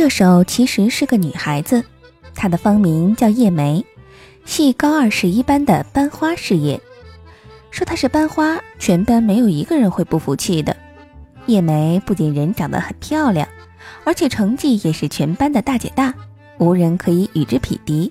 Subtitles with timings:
[0.00, 1.84] 射手其实是个女孩子，
[2.34, 3.84] 她的芳名叫叶梅，
[4.46, 6.80] 系高二十一班的班花事业。
[7.70, 10.74] 说她是班花，全班没有一个人会不服气的。
[11.44, 13.46] 叶梅不仅人长得很漂亮，
[14.04, 16.14] 而且成绩也是全班的大姐大，
[16.56, 18.10] 无人可以与之匹敌。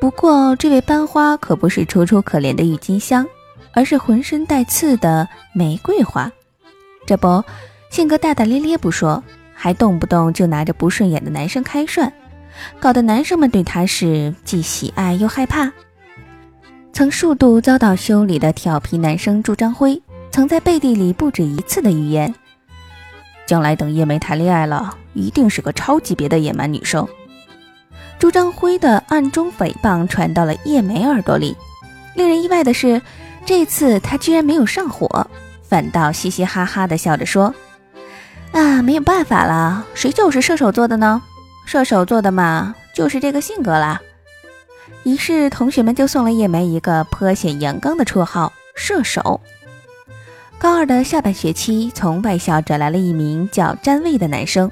[0.00, 3.24] 不过，这位班花可不是楚楚可怜的郁金香，
[3.74, 6.32] 而是浑身带刺的玫瑰花。
[7.06, 7.44] 这不，
[7.90, 9.22] 性格大大咧咧不说。
[9.62, 12.10] 还动不动就拿着不顺眼的男生开涮，
[12.80, 15.70] 搞得男生们对他是既喜爱又害怕。
[16.94, 20.00] 曾数度遭到修理的调皮男生朱章辉，
[20.30, 22.34] 曾在背地里不止一次的预言：
[23.46, 27.06] 将来等叶梅谈恋爱了，一定是个超级别的野蛮女生。
[28.18, 31.54] 朱章辉的暗中诽谤传到了叶梅耳朵里。
[32.16, 33.02] 令人意外的是，
[33.44, 35.26] 这次他居然没有上火，
[35.62, 37.54] 反倒嘻嘻哈哈的笑着说。
[38.52, 41.22] 啊，没有办法了，谁就是射手座的呢？
[41.66, 44.00] 射手座的嘛，就是这个性格啦。
[45.04, 49.40] 于是同学们就送了叶梅一个颇显阳刚的绰号——射手。
[50.58, 54.70] 高二的下半学期，从外校转来了一名叫詹卫的男生，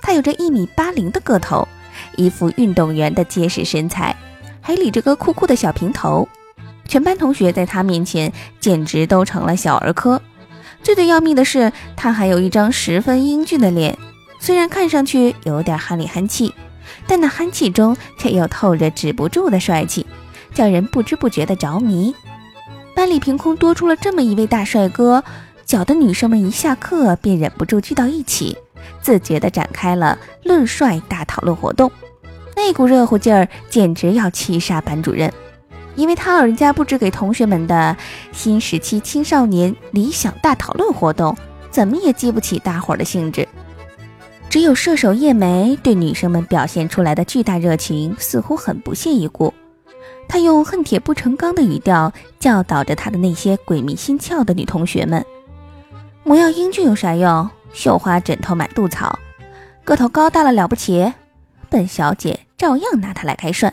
[0.00, 1.66] 他有着一米八零的个头，
[2.16, 4.16] 一副运动员的结实身材，
[4.62, 6.26] 还理着个酷酷的小平头。
[6.88, 10.22] 全班同学在他面前简直都成了小儿科。
[10.86, 13.98] 最最要命的是，他还有一张十分英俊的脸，
[14.38, 16.54] 虽然看上去有点憨里憨气，
[17.08, 20.06] 但那憨气中却又透着止不住的帅气，
[20.54, 22.14] 叫人不知不觉的着迷。
[22.94, 25.24] 班里凭空多出了这么一位大帅哥，
[25.64, 28.56] 搅得女生们一下课便忍不住聚到一起，
[29.02, 31.90] 自觉地展开了论帅大讨论活动。
[32.54, 35.32] 那股热乎劲儿，简直要气煞班主任。
[35.96, 37.96] 因为他老人家布置给同学们的
[38.32, 41.36] 新时期青少年理想大讨论活动，
[41.70, 43.48] 怎么也激不起大伙儿的兴致。
[44.48, 49.52] 只有射手叶梅对女生们表现出来的巨大热情，似乎很不屑一顾。
[50.28, 55.24] 他用恨铁不成钢的语调教导着他的那些鬼迷心窍的女同学们：
[56.22, 57.48] 模样英俊有啥用？
[57.72, 59.18] 绣花枕头满肚草，
[59.84, 61.12] 个头高大了了不起？
[61.68, 63.72] 本小姐照样拿他来开涮。